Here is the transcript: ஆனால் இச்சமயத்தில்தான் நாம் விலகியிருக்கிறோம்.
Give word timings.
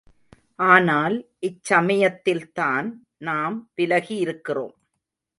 ஆனால் 0.67 1.15
இச்சமயத்தில்தான் 1.41 2.87
நாம் 3.17 3.57
விலகியிருக்கிறோம். 3.77 4.75